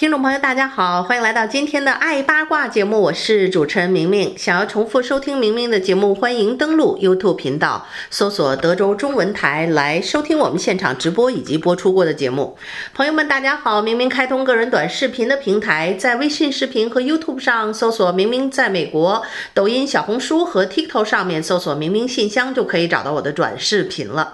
[0.00, 4.32] 听众朋友，大家好，欢迎来到今天的爱八卦节目，我是主持人明明。
[4.34, 12.56] 想要重复收听明明的节目，欢迎登录 YouTube 频道，搜索德州中文台来收听我们现场直播以及播出过的节目。
[12.94, 19.22] 朋友们，大家好，明明开通个人短视频的平台，在微信视频和 YouTube 上搜索“明明在美国”，
[19.52, 24.32] 抖音、小红书和 TikTok 上面搜索“明明信箱”就可以找到我的短视频了。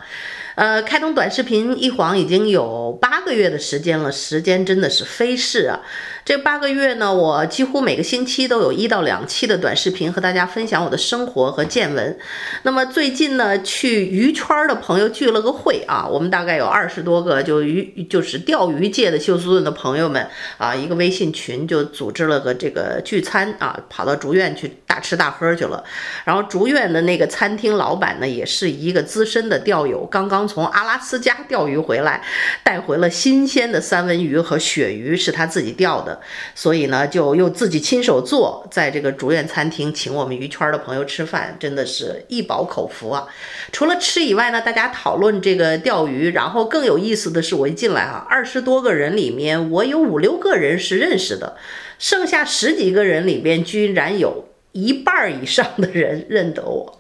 [0.57, 5.81] 呃，开通短视频一晃已经有八个月的时间了，时间真的是飞逝啊。
[6.27, 12.19] 这八个月呢，我几乎每个星期都有一到两期的短视频和大家分享我的生活和见闻。
[12.65, 20.27] 那么最近呢，去鱼圈的朋友聚了个会啊，我们大概有二十多个，就鱼就是钓鱼界的休斯顿的朋友们
[20.59, 25.85] 啊，一个微信群就组织了个这个聚餐啊，跑到竹院去大吃大喝去了。
[26.25, 32.21] 然后竹院的那个餐厅老板呢，也是一个资深的钓友，刚刚从阿拉斯加钓鱼回来，
[32.65, 36.16] 带回了新鲜的三文鱼和鳕鱼，是他自己钓的。
[36.55, 43.27] 所以呢，就又自己亲手做，在这个竹苑餐厅请我们鱼圈的朋友吃饭，真的是一饱口福啊！
[43.73, 51.57] 除了吃以外呢，大家讨论这个钓鱼，然后更有意思的是，我一进来啊，二十多个人里面，我有五六个人是认识的，
[51.99, 56.99] 剩下十几个人里边，居然有一半以上的人认得我。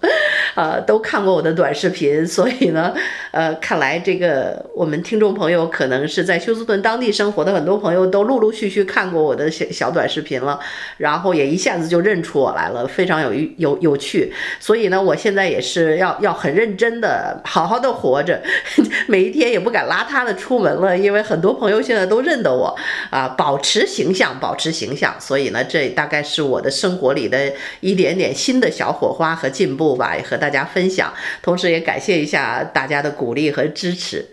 [0.56, 2.94] 呃，都看过我的短视频，所以呢，
[3.30, 10.58] 呃，看来这个我们听众朋友可能是在休斯顿当地生活的很多朋友都陆陆续续看过我的小小短视频了，
[10.96, 14.32] 然后也一下子就认出我来了，非常有有有趣。
[14.58, 18.42] 所以呢，我现在也是要要很认真的好好的活着，
[19.06, 22.75] 每一天也不敢邋遢的出门了，因为很多朋友现在都认得我
[23.10, 25.14] 啊，保持形象，保持形象。
[25.20, 30.45] 所以呢，这大概是我的生活里的一点点新的小火花和进步吧，也和大。
[30.46, 31.12] 大家分享，
[31.42, 34.24] 同时也感谢一下大家的鼓励和支持。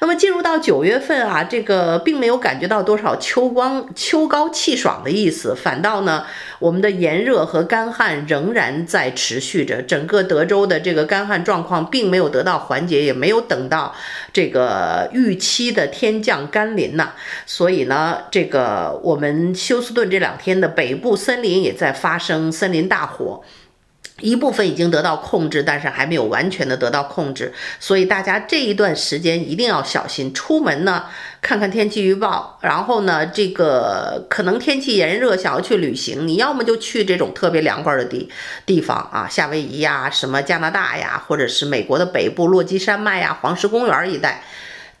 [0.00, 6.24] 那么进入到九月份啊，这个并没有感觉到多少秋光秋高气爽的意思，反倒呢，
[6.58, 9.82] 我们的炎热和干旱仍然在持续着。
[9.82, 13.94] 整个德州的这个干旱状况并没有得到缓解，也没有等到
[14.32, 17.12] 这个预期的天降甘霖呐。
[17.44, 23.42] 所以呢，这个我们休斯顿这两天的北部森林也在发生森林大火。
[24.20, 30.32] 一部分已经得到控制，但是还没有完全的得到控制，所以大家这一段时间一定要小心。
[30.34, 31.04] 出门呢，
[31.40, 38.28] 看看天气预报，然后呢，这个可能天气炎热，想要去旅行，你要么就去这种特别凉快的地
[38.66, 44.42] 地方啊，夏威夷呀，什么加拿大呀，或者是美国的北部落基山脉呀、黄石公园一带。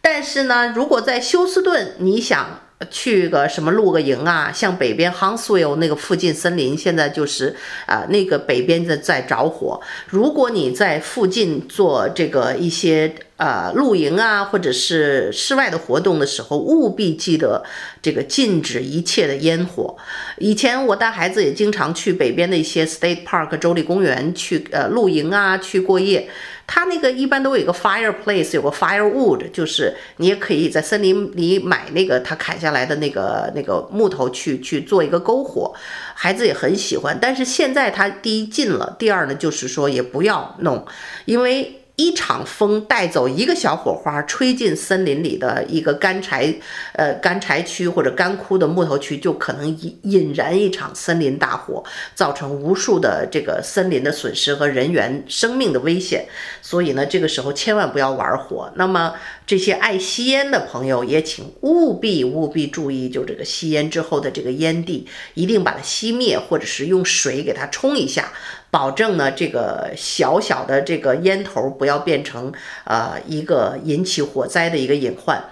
[0.00, 2.60] 但是呢，如果在休斯顿，你想。
[2.90, 4.52] 去个什么露个营啊？
[4.52, 7.54] 像北边 Huntsville 那个附近森林，现在就是
[7.86, 9.80] 啊、那个北边在在着火。
[10.06, 17.64] 如果你在附近做这个一些呃露营啊，或者是室外的活动的时候，务必记得
[18.00, 19.96] 这个禁止一切的烟火。
[20.38, 26.28] 以前我带孩子也经常去北边的一些 State Park 州立公园去呃露营啊，去过夜。
[26.68, 35.74] 它那个一般都有个 fireplace，有个 firewood，就是你也可以在森林里买那个他砍下来的那个那个木头去去做一个篝火，
[36.14, 37.18] 孩子也很喜欢。
[37.20, 40.86] 但是现在他第一禁了，第二呢就是说也不要弄，
[41.24, 41.77] 因为。
[41.98, 46.54] 一场风带走一个小火花，吹进森林里的一个干柴，
[46.92, 51.82] 呃，干柴区或者干枯的木头区，就可能引引燃一场森林大火，
[52.14, 56.24] 造成无数的这个森林的损失和人员生命的危险。
[56.62, 58.72] 所以呢，这个时候千万不要玩火。
[58.76, 68.32] 那么这些爱吸烟的朋友也请务必务必注意，就这个吸烟之后的这个烟蒂，一定把它熄灭，或者是用水给它冲一下。
[68.70, 72.52] 保证呢，这个小小的这个烟头不要变成
[72.84, 75.42] 呃一个引起火灾的一个隐患。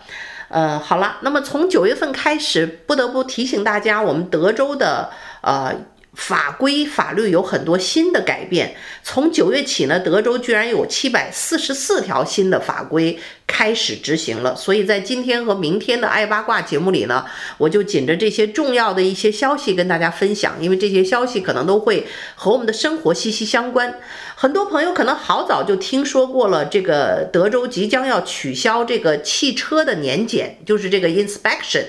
[0.49, 5.11] 呃，好了，那么从九月份开始，不得不提醒大家，我们德州的
[5.41, 5.75] 呃。
[6.17, 8.75] 法规法律有很多新的改变，
[9.05, 14.57] 从九月起呢，德州居然有七百四十四条新的法规开始执行了。
[14.57, 17.27] 所以在今天和明天的爱八卦节目里呢，
[17.59, 24.01] 我就紧着这些重要的一些消息跟大家分享，因为这些消息可能都会和我们的生活息息相关。
[24.35, 31.85] 很多朋友可能好早就听说过了，这个德州即将要取消这个汽车的年检，就是这个 inspection。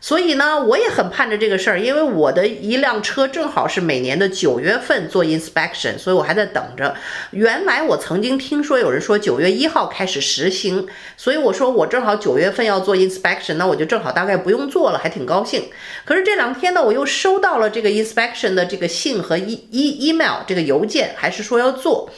[0.00, 6.94] 所以呢，我也很盼着这个事儿，因为我的一辆车正好是每年的九月份做 inspection，所以我还在等着。
[7.30, 15.64] 原来我曾经听说有人说九月一号开始实行，所以我说我正好九月份要做 inspection，那我就正好大概不用做了，还挺高兴。
[16.04, 22.10] 可是这两天呢，我又收到了这个 inspection 的这个信和 e e email 这个邮件，还是说要做。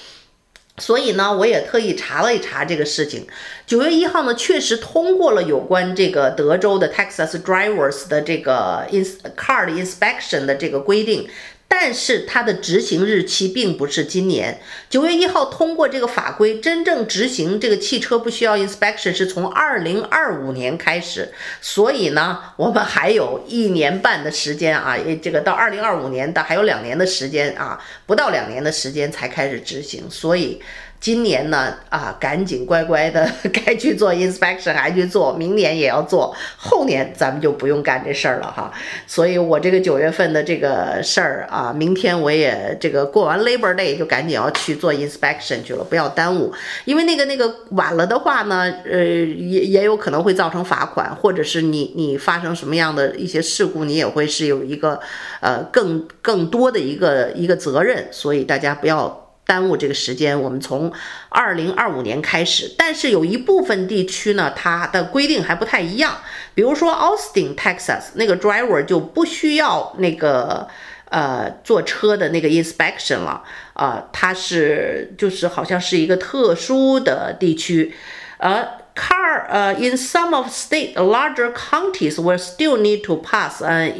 [0.78, 3.26] 所以呢，我也特意查了一查这个事情。
[3.66, 11.28] 九月一号呢，确实通过了有关这个德州的 Texas drivers 的这个 ins Card inspection 的这个规定。
[11.70, 30.60] 但是它的执行日期并不是今年九月一号通过这个法规，真正执行这个汽车不需要 inspection 是从二零二五年开始，所以呢，我们还有一年半的时间啊，这个到二零二五年的还有两年的时间啊，不到两年的时间才开始执行，所以。
[31.00, 33.30] 今年呢，啊，赶紧乖乖的
[33.64, 38.72] 该去做 inspection 还去做，明年也要做，后年咱们就不用干这事儿了哈。
[39.06, 46.52] 所以我这个九月份的这个事儿啊，明天我也这个过完 Labor Day 就赶紧要去做 inspection 去了，不要耽误，
[46.84, 54.98] 因为那个那个晚了的话呢，呃，也也有可能会造成罚款，或者是你你发生什么样的一些事故，你也会是有一个
[55.40, 59.27] 呃更更多的一个一个责任，所以大家不要。
[59.48, 60.92] 耽误这个时间，我们从
[61.30, 66.18] 二零二五年开始，但是有一部分地区呢，它的规定还不太一样。
[66.54, 70.68] 比如说 Austin, Texas，那个 driver 就不需要那个
[71.08, 73.42] 呃坐车的那个 inspection 了
[73.72, 77.94] 啊、它是就是好像是一个特殊的地区。
[78.36, 83.94] 呃，car 呃、in some of state larger counties will still need to pass an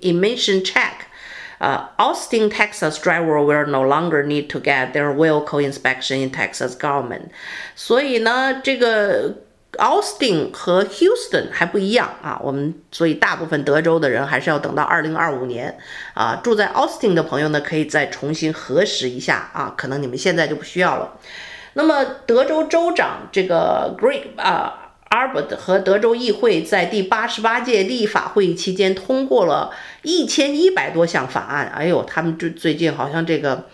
[0.00, 1.09] emission check。
[1.60, 7.28] 呃，Austin, Texas driver will no longer need to get their vehicle inspection in Texas government。
[7.76, 9.34] 所以呢，这个
[9.74, 12.40] Austin 和 Houston 还不一样啊。
[12.42, 15.76] 我们所以大部分德州的人还是要等到二零二五年
[16.14, 16.40] 啊。
[16.42, 19.74] 住在 Austin 的朋友呢，可以再重新核实一下啊。
[19.76, 21.18] 可能你们现在就不需要了。
[21.74, 24.86] 那么德州州长这个 Greg 啊。
[25.10, 29.70] 阿尔伯特和德州议会在第八十八届立法会议期间通过了
[30.02, 31.66] 一千一百多项法案。
[31.68, 33.68] 哎呦，他们最最近好像这个。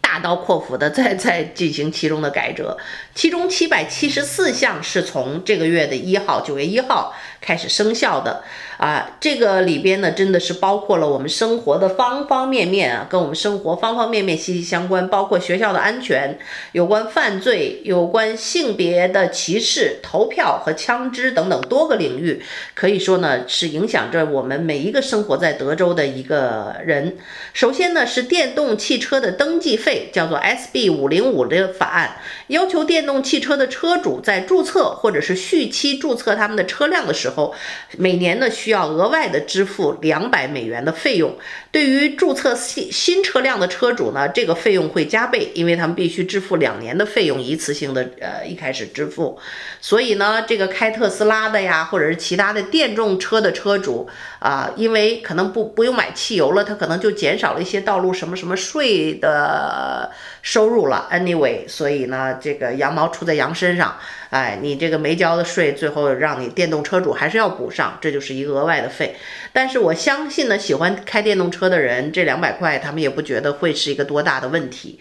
[0.00, 2.78] 大刀阔斧的在在进行其中的改革，
[3.14, 8.42] 其中七百七十四项是从这个月的一号九月一号开始生效的
[8.78, 16.38] 啊，这个里边呢真的是包括了我们生活的方方面面啊，跟我们生活方方面面息息相关，包括学校的安全、
[16.72, 22.42] 有关犯罪、有关性别的歧视、投票和枪支等等多个领域，
[22.74, 27.18] 可以说呢是影响着我们每一个生活在德州的一个人。
[27.52, 29.96] 首先呢是电动汽车的登记费。
[30.12, 32.16] 叫做 SB 五零五的法案，
[32.46, 37.52] 要求电动汽车的车主在注册或者是续期注册他们的车辆的时候，
[37.96, 41.34] 每年呢需需要额外的支付两百美元的费用。
[41.72, 49.38] 对于注册新新车辆的车主呢，这个费用会加倍，因为他们必须支付两年的费用，一次性的呃一开始支付。
[49.80, 54.06] 所以呢，这个开特斯拉的呀，或者是其他的电动车的车主
[54.38, 60.10] 啊，因为可能不不用买汽油了，他可能就减少了一些道路什么什么税的
[60.42, 61.08] 收入了。
[61.10, 63.96] Anyway，所以呢，这个羊毛出在羊身上，
[64.30, 69.14] 哎，你这个没交的税，最后让你电动车主还是要补上，这就是一个额外的费。
[69.52, 71.68] 但是我相信呢，喜欢开电动车。
[71.68, 75.00] 的人，这两百块他们也不觉得会是一个多大的问题。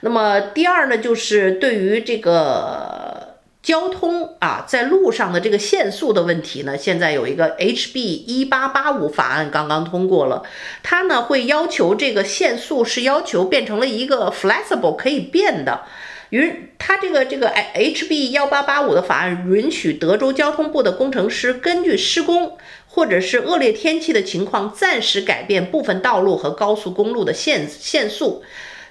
[0.00, 10.42] 那么第二呢，就是对于这个交通啊，在路上的这个限速的问题呢，现在有一个 HB 一八八五法案刚刚通过了，
[10.82, 15.82] 它呢会要求这个限速是要求变成了一个 flexible 可以变的。
[16.30, 22.56] 允它这个这个 HB 幺八八五的法案允许德州交通部的工程师根据施工。
[22.88, 28.42] 或者是恶劣天气的情况，暂时改变部分道路和高速公路的限限速，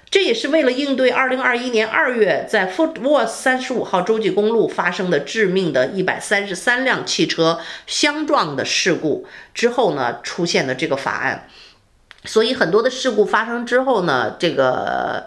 [0.08, 11.48] 这也是为了应对二零二一年二月在 Foot Worth 三十五号洲际公路发生的致命的一百三十三辆汽车相撞的事故之后呢，出现的这个法案。
[12.24, 15.26] 所以很多的事故发生之后呢，这个。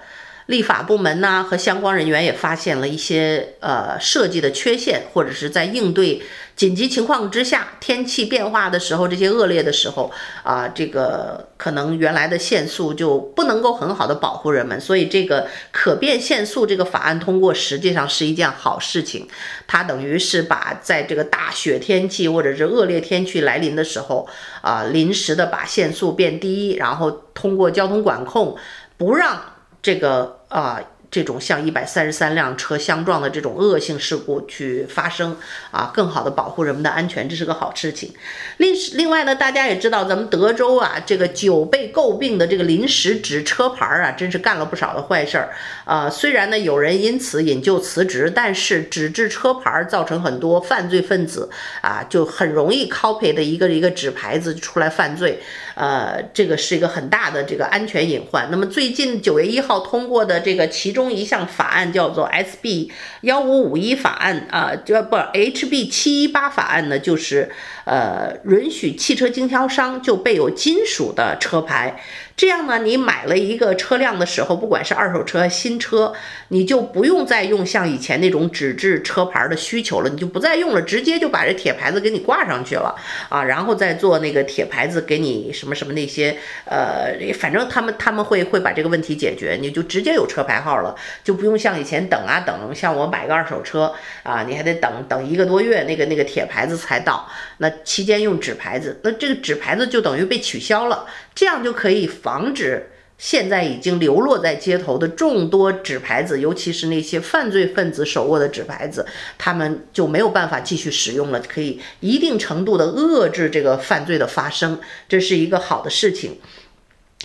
[0.49, 6.23] 立法部门呢和相关人员也发现了一些呃设计的缺陷，或者是在应对
[6.55, 19.27] 紧急情况之下，天气变化的时候，这些恶劣的时候啊，这个可能原来的限速就不能够很好的保护人们，所以这个可变限速这个法案通过，实际上是一件好事情。
[19.67, 24.27] 它等于是把在这个大雪天气或者是恶劣天气来临的时候
[24.63, 28.57] 啊，临时的把限速变低，然后通过交通管控
[28.97, 29.39] 不让。
[29.81, 30.81] 这个啊，
[31.11, 35.35] 这种像一百三十三辆车相撞的这种恶性事故去发生
[35.71, 38.13] 啊，更好的保护人们的安全，这是个好事情。
[38.57, 45.49] 另另外呢，大家也知道，咱们德州啊，这个久被诟病的这个临时纸车牌啊，真是干了不少的坏事儿
[45.85, 46.09] 啊。
[46.09, 51.49] 虽然呢，有人因此引咎辞职，但是纸质车牌造成很多犯罪分子
[51.81, 55.41] 啊，就很容易 copy 的一个一个纸牌子出来犯罪，
[55.73, 58.49] 呃，这个是一个很大的这个安全隐患。
[58.51, 62.91] 那么最近九月一号通过的这个其中中一项法案叫做 SB
[63.21, 67.49] 幺五五一法案啊，这不 HB 七一八法案呢，就是
[67.89, 71.99] 呃允许汽车经销商就备有金属的车牌。
[72.37, 76.13] 这样呢，你买了一个车辆的时候，不管是二手车、新车，
[76.47, 82.95] 你就不用再用像以前那种纸质车牌的需求了，你就不再用了，直接就把这铁牌子给你挂上去了
[83.27, 93.93] 啊，然后再做那个铁牌子给你什么什么那些，呃，反正他们他们会会把这个问题解决，你就直接有车牌号了，就不用像以前等啊等，像我买个二手车
[94.23, 97.27] 啊，你还得等等一个多月，那个那个铁牌子才到，
[97.59, 101.05] 那期间用纸牌子，那这个纸牌子就等于被取消了。
[101.33, 109.05] 这样就可以防止现在已经流落在街头的众多纸牌子，尤其是那些犯罪分子手握的纸牌子，
[109.37, 111.39] 他们就没有办法继续使用了。
[111.41, 116.39] 可以一定程度的遏制这个犯罪的发生，这是一个好的事情。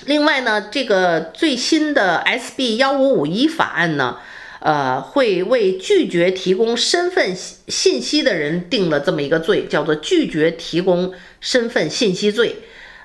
[0.07, 4.19] 另外呢，这个最新的 SB 幺五五一法案呢，
[4.65, 7.37] 呃，会为拒绝提供身份
[7.69, 12.57] 信息的人定了这么一个罪，叫做拒绝提供身份信息罪。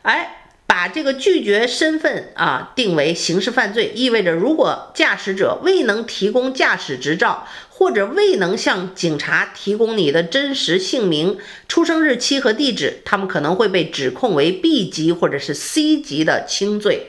[0.03, 0.35] 哎。
[0.69, 17.07] 把这个拒绝身份啊定为刑事犯罪，意味着如果驾驶者未能提供驾驶执照，或者未能向警察提供你的真实姓名、出生日期和地址，他们可能会被指控为 B 级或者是 C 级的轻罪。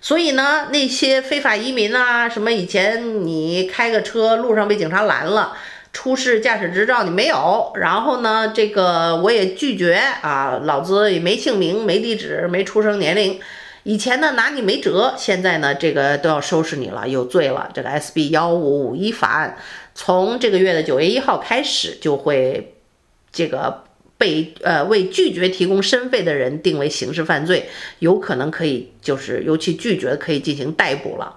[0.00, 5.56] 所以呢，那些非法移民啊，什么以前你开个车路上被警察拦了。
[5.90, 13.40] 出示驾驶执照你没有，然后呢，这个我也拒绝啊，老子也没姓名、没地址、没出生年龄。
[13.84, 17.70] 以前呢拿你没辙，现在呢这个都要收拾你了，有罪了。
[17.72, 19.56] 这个 SB 幺五五一法案
[19.94, 22.74] 从这个月的九月一号开始就会
[23.32, 23.84] 这个
[24.18, 27.68] 被呃为拒绝提供身份的人定为刑事犯罪，
[28.00, 31.36] 有可能可以就是尤其拒绝可以进行逮捕了。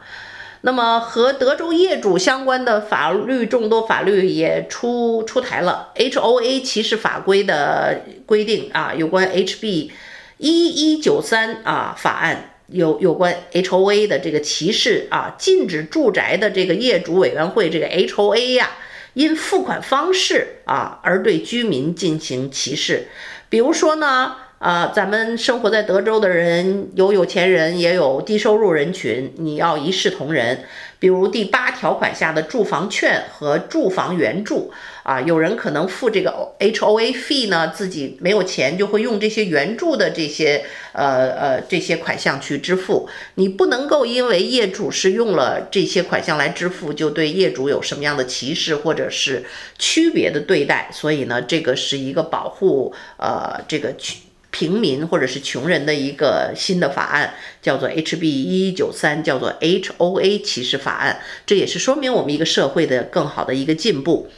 [0.63, 5.91] 那么和德州业主相关的法律，众多法律也出出台了。
[5.95, 9.89] HOA 歧视法规的规定啊，有关 HB
[10.37, 18.69] 一一九三啊法案有有关 HOA 的这个歧视啊，禁止住宅的这个业主委员会这个 HOA 呀，
[19.13, 23.07] 因付款方式啊而对居民进行歧视。
[23.49, 24.35] 比如说呢。
[24.61, 30.65] 啊，咱们生活在德州的人，有有钱人，也有低收入人群，你要一视同仁。
[30.99, 43.09] 比如第八条款下的住房券和住房援助，啊，有人可能付这个 HOA fee 呢，自己没有钱，就会用这些援助的这些呃呃这些款项去支付。
[43.33, 49.43] 你不能够因为业主是用了这些款项来支付，就对业主有什么样的歧视或者是
[49.79, 50.87] 区别的对待。
[50.93, 54.19] 所以呢，这个是一个保护呃这个区。
[54.51, 64.29] 平民或者是穷人的一个新的法案，叫做 HB 一一九三，叫做 HOA 歧视法案，这也是说明我们一个社会的更好的一个进步。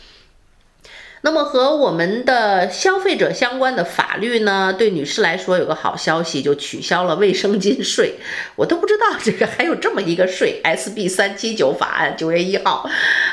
[1.25, 8.15] 那么和我们的消费者相关的法律呢，对女士来说有个好消息，就取消了卫生巾税。
[8.57, 10.59] 我都不知道这个还有这么一个税。
[10.65, 12.89] SB 三七九法案九月一号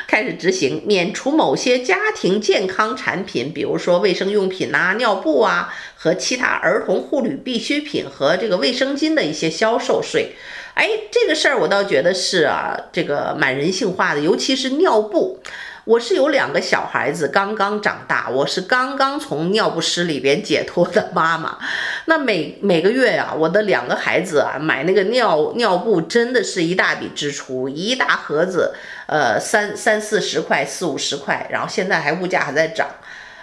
[0.07, 10.31] 开始执行，免除某些家庭健康产品，比如说卫生用品啊、尿布啊和其他儿童护理必需品和这个卫生巾的一些销售税。
[10.75, 15.41] 哎，这个事儿我倒觉得是啊，这个蛮人性化的，尤其是尿布。
[15.85, 21.57] 我是有两个小孩子刚刚长大，我是刚刚从尿不湿里边解脱的妈妈。
[22.05, 28.75] 那每每个月、啊，我的两个孩子啊，买那个尿尿布真的是一大笔支出，一大盒子，
[29.07, 32.87] 呃，三三四十块，四五十块，然后现在还物价还在涨。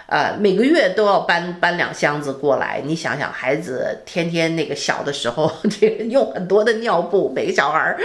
[0.09, 7.95] 呃，每个月都要搬 搬两箱子过来，你想想，孩子天天那个小的时候，这 个用很多的尿布，每个小孩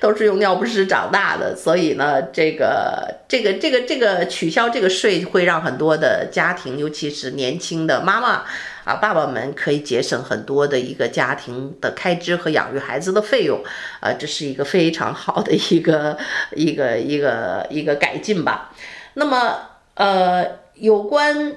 [0.00, 8.42] 都是用尿不湿长大的，所以呢，这个这个这个这个取消这个税，会让很多的家庭，尤其是年轻的妈妈
[8.84, 13.62] 啊、爸爸们，可以节省很多的一个家庭的开支和养育孩子的费用，
[14.00, 16.16] 啊，这是一个非常好的一个
[16.56, 18.72] 一个一个一个改进吧。
[19.12, 19.58] 那么，
[19.96, 20.59] 呃。
[20.80, 21.56] 有关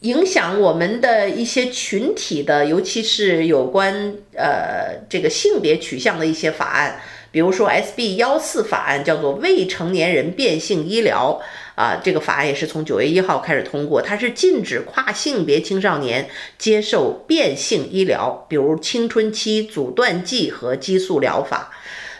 [0.00, 7.00] 影响我们的一些群体的，尤其是有关呃这个性别取向的一些法案，
[7.30, 11.40] 比如说 SB 幺四法案叫做未成年人变性医疗
[11.74, 21.70] 啊，这个法案也是从九月一号开始通过，它是禁止跨性别青少年接受变性医疗，比如青春期阻断剂和激素疗法。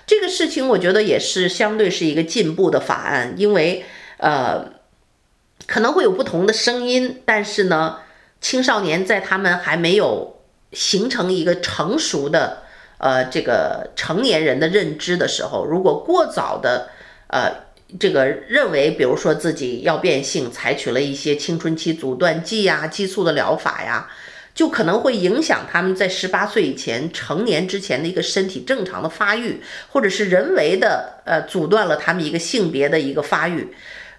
[0.06, 3.84] 这个事情我觉得也是相对是一个进步的法案，因为
[4.18, 4.73] 呃
[5.66, 7.98] 可能会有不同的声音，但是呢，
[8.40, 10.32] 青少年在他们还没有。
[10.72, 12.64] 形成一个成熟的，
[12.98, 16.88] 呃，这个成年人的认知的时候，如果过早的，
[17.28, 17.48] 呃，
[18.00, 24.10] 这个认为，比如说自己要变性，采取了一些青春期阻断剂呀、激素的疗法呀，
[24.52, 33.72] 就可能会影响他们在十八岁以前成年之前的一个身体正常的发育，或者是人为的，呃，阻断了他们一个性别的一个发育。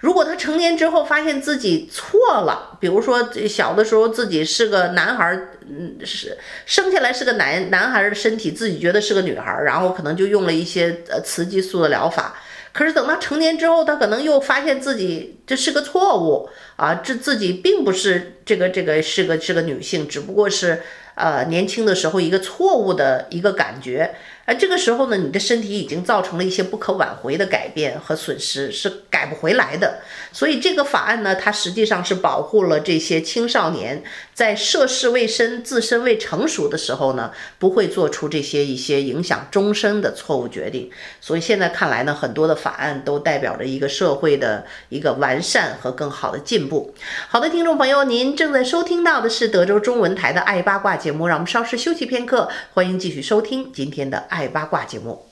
[0.06, 5.36] 如果他成年之后发现自己错了，比如说小的时候自己是个男孩，
[5.68, 12.36] 嗯，是生下来是个男男孩的身体，自己觉得是个女孩，然后可能就用了一些呃雌激素的疗法。
[12.72, 20.84] 可是等到成年之后，他可能又发现自己这是个错误啊，这自己并不是这个这个是个是个女性，只不过是
[21.16, 24.14] 呃年轻的时候一个错误的一个感觉。
[24.46, 30.00] 而这个时候呢，你的身体已经造成了一些不可挽回的改变和损失，是改不回来的。
[30.32, 34.04] 所以这个法案呢，它实际上是保护了这些青少年
[34.36, 40.92] 在涉世未深、自身未成熟的时候呢，不会做出这些一些影响终身的错误决定。
[41.20, 46.94] 所以现在看来呢，很多的法案都代表着一个社会的一个完善和更好的进步。
[47.28, 54.28] 好的，听众朋友，您正在收听到的是德州中文台的爱八卦节目，让我们稍事休息片刻，欢迎继续收听今天的。
[54.36, 55.26] 爱八卦节目，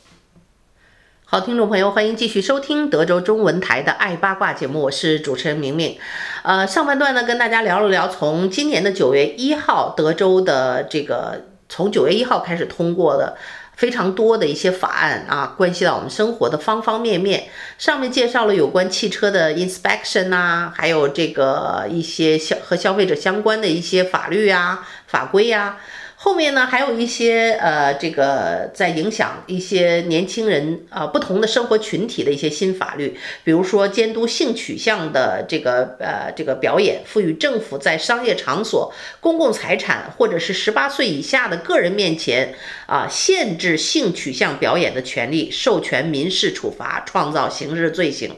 [1.25, 5.97] 好，听众朋友，欢迎继续收听德州中文台的爱八卦节目，我是主持人明明。
[6.43, 13.35] 呃，上半段呢，跟大家聊了聊从今年的九月一号，德州的这个从九月一号开始通过的
[13.75, 17.49] 非常多的一些法案啊，关系到我们生活的方方面面。
[17.77, 25.79] 上面介绍了有关汽车的 inspection、啊，还有这个一些消和消费者相关的一些法律啊、法规呀、啊。
[26.23, 48.33] 后面呢，还有一些呃，这个在影响一些年轻人啊、呃，不同的生活群体的一些新法律，比如说监督性取向的这个呃这个表演，赋予政府在商业场所、公共财产或者是十八岁以下的个人面前啊，限制性取向表演的权利，授权民事处罚，创造刑事罪行。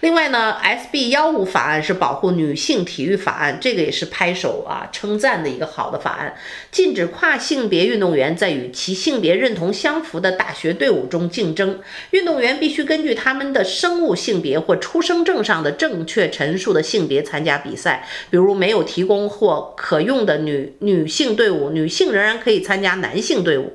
[0.00, 6.36] 另外呢，SB 幺五法案是保护女性体育法案，这个也是拍手啊称赞的一个好的法案，
[6.70, 23.74] 禁止跨跨性别运动员在与其性别认同相符的大学队伍中竞争，运动员必须根据他们的生物性别或出生证上的正确陈述的性别参加比赛，比如没有提供或可用的女女性队伍，女性仍然可以参加男性队伍。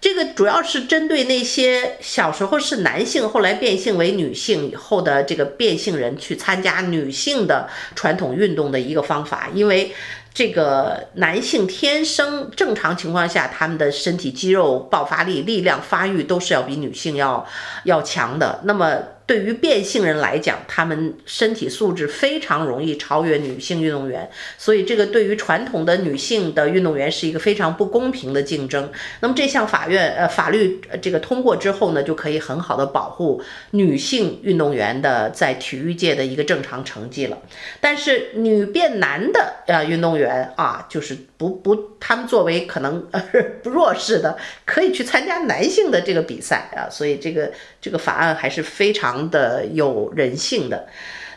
[0.00, 9.92] 这个主要是针对那些小时候是男性，后来变性为女性以后的这个变性人去参加女性的传统运动的一个方法，因为
[10.32, 17.46] 这个男性天生正常情况下，他们的身体肌肉爆发力、力量发育都是要比女性要
[17.84, 18.96] 要强的，那么。
[19.30, 28.90] 对于变性人来讲，他们身体素质非常容易超越女性运动员，所以这个对于传统的女性的运动员是一个非常不公平的竞争。
[29.20, 33.40] 那么这项法院呃法律这个通过之后呢，就可以很好的保护
[33.70, 37.38] 女性运动员的在体育界的一个正常成绩了。
[37.80, 43.22] 但是女变男的呃运动员啊，就是不不，他们作为可能呃
[43.62, 49.19] 弱势的，可以去参加男性的这个比赛啊，所以这个这个法案还是非常。
[49.28, 50.86] 的有人性的，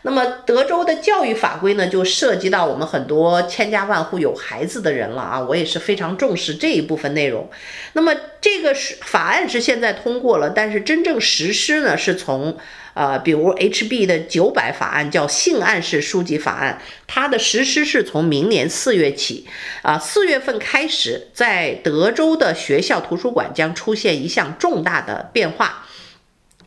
[0.04, 7.50] 那么德州的教育法规呢，就涉及到我们很多千家万户有孩子的人了啊，我也是非常重视这一部分内容。
[7.94, 12.58] 那么这个是法案是现在通过了，但是真正实施呢，是从
[12.96, 19.48] 呃，比如 HB 的九百法案叫性暗示书籍法案，它的实施是从明年四月起
[19.82, 25.83] 啊，四月份开始，在德州的学校图书馆将出现一项重大的变化。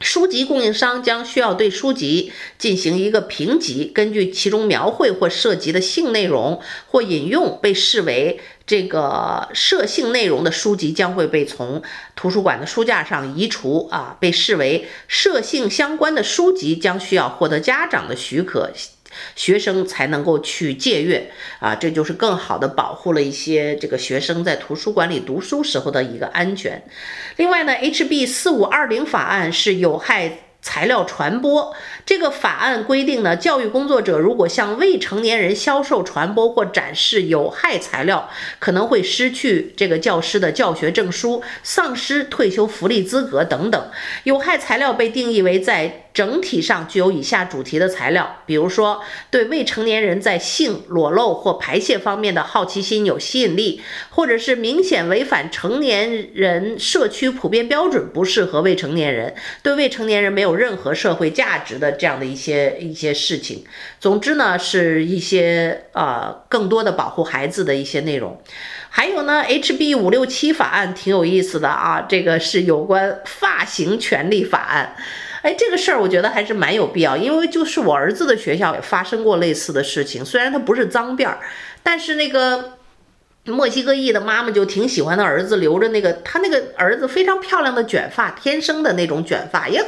[0.00, 11.82] 书籍供应商将需要对书籍进行一个评级，根据其中描绘或涉及的性内容或引用被视为这个涉性内容的书籍将会被从
[12.14, 18.70] 图书馆的书架上移除啊，被视为涉性相关的书籍将需要获得家长的许可。
[19.34, 26.82] 学生才能够去借阅啊，这就是更好的保护了一些这个学生在图书馆里读书时候的一个安全。
[27.36, 31.72] 另外呢，HB 四五二零法案是有害材料传播，
[32.04, 43.90] 这个法案规定呢，教育工作者如果向未成年人销售、传播或展示有害材料，可能会失去这个教师的教学证书，丧失退休福利资格等等。
[44.24, 63.64] 有害材料被定义为在整体上具有以下主题的材料，比如说对未成年人在性、裸露或排泄方面的好奇心有吸引力，或者是明显违反成年人社区普遍标准，不适合未成年人，对未成年人没有任何社会价值的这样的一些一些事情。
[64.00, 68.42] 总之呢，是一些呃更多的保护孩子的一些内容。
[68.88, 74.96] 还有呢，HB 五六七法案挺有意思的啊，这个是有关发型权利法案。
[75.42, 81.38] 哎，这个事儿我觉得还是蛮有必要，因为就是我儿子的学校也发生过类似的事情，虽然他不是脏辫儿，
[81.84, 82.78] 但是那个
[83.44, 89.84] 墨西哥裔的妈妈就挺喜欢他儿子留着那个他那个儿子非常漂亮的卷发，天生的那种卷发，也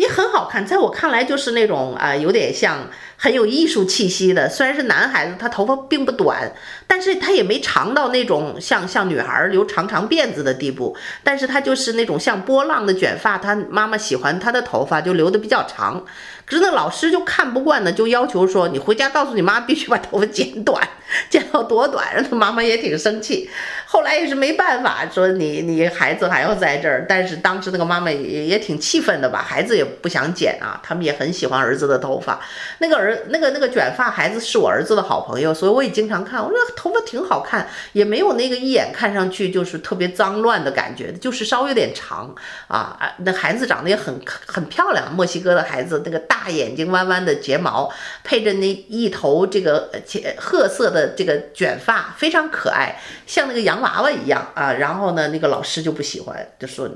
[0.00, 2.88] 也很好看，在我看来就是那种啊、有点像。
[3.22, 6.50] 很有艺术气息的，虽然是男孩子，他头发并不短，
[6.86, 16.02] 但是他也没长到那种像像女孩留长长辫子的地步，但是他就是那种像波浪的卷发，他妈妈喜欢他的头发就留的比较长，
[16.46, 20.82] 可是那老师就看不惯呢，就要求说，你回家告诉你妈必须把头发剪短，
[21.28, 23.50] 剪到多短，让他妈妈也挺生气，
[23.84, 32.40] 后来也是没办法，说你你孩子还要在这儿，但是当时那个妈妈也也挺气愤的吧，孩子也不想剪啊，他们也很喜欢儿子的头发，
[32.78, 33.09] 那个儿。
[33.28, 36.42] 那个那个卷发孩子是我儿子的好朋友，所以我也经常看。
[36.42, 42.34] 我说头发挺好看，也没有那个一眼看上去就是特别脏乱的感觉，就是稍微有点长
[42.68, 42.96] 啊。
[43.18, 47.92] 那孩子长得也很很漂亮，墨西哥的孩子，那个大眼睛，弯弯的睫毛，
[48.24, 49.90] 配着那一头这个
[50.38, 54.72] 褐色的这个卷发，非常可爱，像那个洋娃娃一样啊。
[54.74, 56.88] 然后呢，那个老师就不喜欢，就说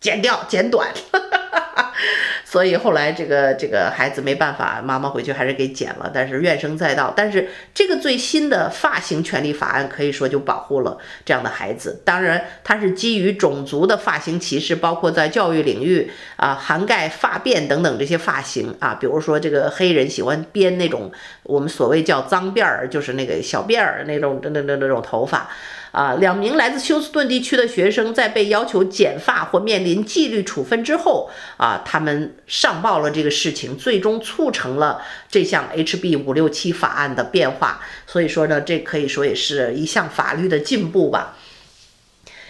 [0.00, 0.88] 剪掉，剪短。
[2.54, 7.12] 所以后来这个这个孩子没办法，妈妈回去还是给剪了，但是怨声载道。
[7.16, 12.00] 但是这个最新的发型权利法案可以说就保护了这样的孩子。
[12.04, 21.10] 当然，它是基于种族的发型歧视，包括在教育领域啊，涵盖发辫等等这些发型啊，比如说这个黑人喜欢编那种
[21.42, 25.50] 我们所谓叫脏辫儿，就是那个小辫儿那种那那那那种头发。
[25.94, 37.80] 啊，两名来自休斯顿地区的学生在被要求剪发或面临纪律处分之后，啊，他们上报了这个事情，最终促成了这项 HB 五六七法案的变化。
[38.08, 41.36] 所以说呢，这可以说也是一项法律的进步吧。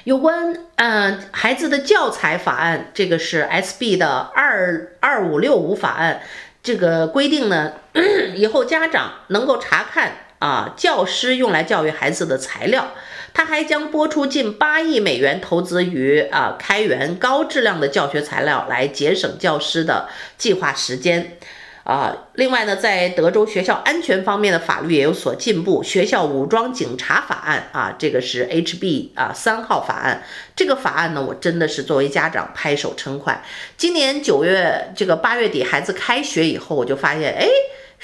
[0.04, 6.22] 有关嗯、呃、孩子的教材法案，这个是 SB 的二二五六五法案，
[6.62, 7.74] 这个规定呢，
[8.36, 10.12] 以后家长能够查看
[10.44, 12.92] 啊教师用来教育孩子的材料。
[13.32, 21.38] 他还将拨出近八亿美元投资于啊开源高质量的教学材料，来节省教师的计划时间。
[21.82, 25.82] 啊，另外呢，在德州学校安全方面的法律也有所进步。
[25.82, 30.22] 学校武装警察法案啊，这个是 HB 啊三号法案。
[30.56, 33.44] 这个法案呢，我真的是作为家长拍手称快。
[33.76, 37.46] 今年九月这个八月底孩子开学以后，我就发现，哎，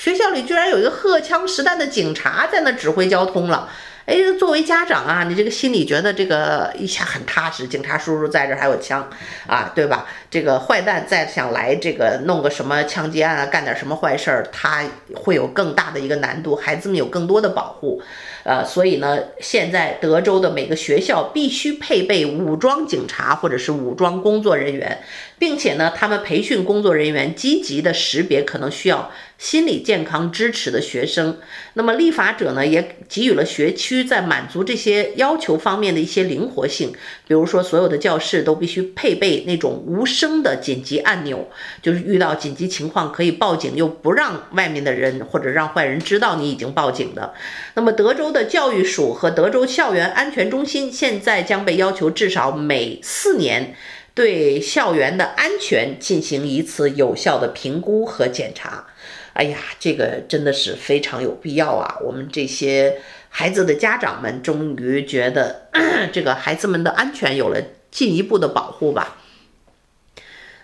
[0.00, 3.68] 学校里居然有一个荷枪实弹的警察在那指挥交通了。
[4.06, 9.06] 哎，作为家长啊，你这个心里觉得这个一下很踏实，警察叔叔在这还有枪
[9.46, 10.06] 啊，对吧？
[10.30, 14.82] 这个坏蛋再想来这个弄个什么枪击案啊，干点什么坏事儿，他
[15.14, 18.02] 会有更大的一个难度，孩子们有更多的保护。
[18.44, 25.02] 呃，所以呢，现在德州的每个学校必须配备武装警察或者是武装工作人员，
[25.38, 31.38] 并且呢，他们培训工作人员积极的识别可能需要心理健康支持的学生。
[31.74, 36.92] 那么立法者呢，也给予了学区在满足这些要求方面的一些灵活性，
[37.30, 41.46] 比如说所有的教室都必须配备那种无声的紧急按钮，
[41.80, 47.32] 就是遇到紧急情况可以报警，又不让外面的人或者让坏人知道你已经报警的。
[47.74, 53.76] 那么德州的教育署和德州校园安全中心现在将被要求至少每四年
[54.14, 58.86] 对校园的安全进行一次有效的评估和检查。
[59.32, 61.98] 哎呀，这个真的是非常有必要啊！
[62.04, 65.68] 我们这些孩子的家长们终于觉得
[66.12, 69.19] 这个孩子们的安全有了进一步的保护吧。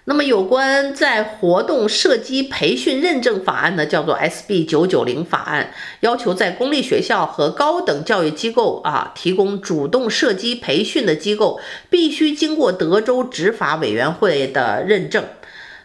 [0.09, 11.59] 那么，有关在活动射击培训认证法案呢，叫做 SB 九九零法案，要求在公立学校和高等教育机构啊提供主动射击培训的机构，
[11.91, 15.25] 必须经过德州执法委员会的认证。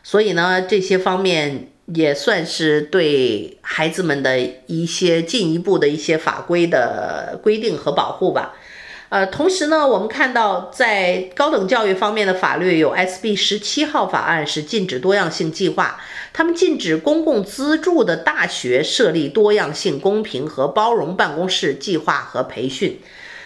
[0.04, 8.54] 所以呢，这些方面也算是对孩子们的一些进一步的一些法规的规定和保护吧。
[9.12, 16.00] 呃，同时呢，我们看到在高等教育方面的法律有 SB 十七号法案是禁止多样性计划，
[16.32, 23.02] 他们禁止公共资助的大学设立多样性、公平和包容办公室计划和培训。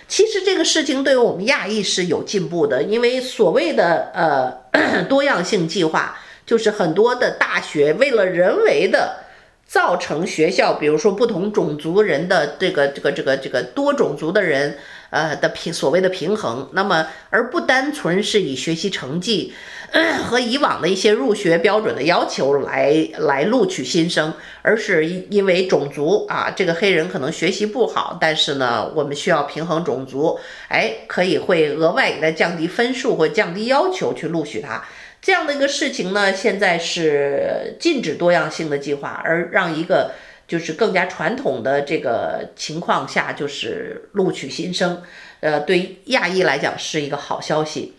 [0.07, 9.25] 其实这个事情对于我们亚裔是有进步的，因为所谓的呃 多样性计划，就是很多的大学为了人为的。
[9.67, 14.77] 造成学校，比如说不同种族人的这个这个这个这个多种族的人，
[15.15, 19.53] 呃的平所谓的平衡，那么而不单纯是以学习成绩，
[20.27, 34.83] 和以往的一些入学标准的要求来来录取新生，而是因为种族啊，这个黑人可能学习不好，但是呢，我们需要平衡种族，哎，可以会额外给他降低分数或降低要求去录取他。
[35.21, 40.11] 这样的一个事情呢，现在是禁止多样性的计划，而让一个
[40.47, 45.01] 就是更加传统的这个情况下，就是录取新生，
[45.39, 47.95] 呃，对亚裔来讲是一个好消息。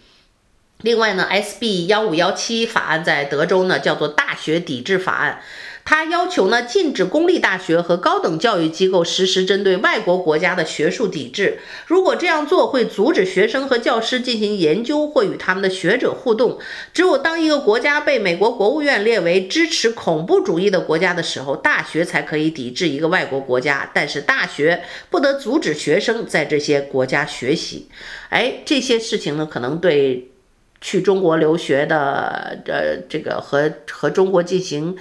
[0.83, 5.41] 另外呢，SB 幺五幺七法案在德州呢叫做大学抵制法案。
[5.87, 11.61] 他要求呢，禁止公立大学和高等教育机构实施针对外国国家的学术抵制。
[11.87, 16.59] 如果这样做，会阻止学生和教师进行研究或与他们的学者互动。
[16.93, 23.89] 只有当一个国家被美国国务院列为支持恐怖主义的国家的时候，大学才可以抵制一个外国国家。
[23.95, 27.89] 但是大学不得阻止学生在这些国家学习。
[28.31, 30.33] 哎，这些事情呢，可能对
[30.81, 34.97] 去中国留学的，呃，这个和和中国进行。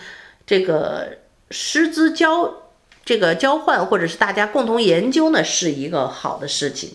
[0.45, 1.17] 这个
[1.51, 2.53] 师资交，
[3.03, 6.91] 这个交换或者是大家共同研究呢，是一个好的事情，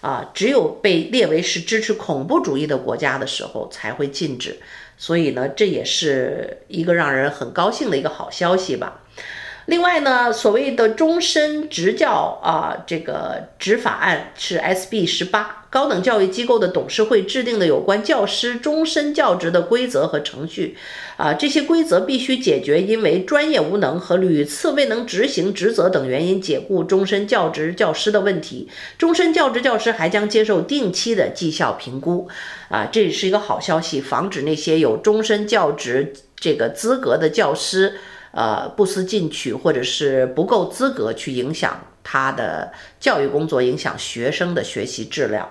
[0.00, 4.58] 啊，只有被列为是支持恐怖主义的国家的时候才会禁止，
[4.98, 8.99] 所以呢，这也是一个让人很高兴的一个好消息吧。
[9.66, 20.76] 另外呢，所谓的终身执教啊，这个执法案是 SB 十八，高等教育机构的董事会制定的有关教师终身教职的规则和程序
[21.16, 28.68] 啊，这些规则必须解决因为专业无能和屡次未能执行职责等原因解雇终身教职教师的问题。
[28.98, 32.28] 终身教职教师还将接受定期的绩效评估
[32.70, 38.00] 啊，这也是一个好消息，防止那些有终身教职这个资格的教师。
[38.32, 45.50] 呃，不思进取，或者是不够资格去影响他的教育工作，影响学生的学习质量，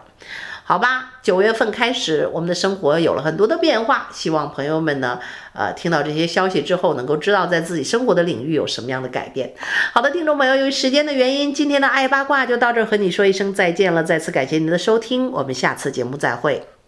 [0.63, 1.13] 好吧？
[1.22, 5.20] 九月份开始，我们的生活有了很多的变化，希望朋友们呢，
[5.54, 9.54] 呃，听到这些消息之后，能够知道在自己生活的领域有什么样的改变。
[9.94, 14.04] 好的，听众朋友，由于时间的原因，今天的爱八卦就到这儿，和你说一声再见了。
[14.04, 16.79] 再次感谢您的收听，我们下次节目再会。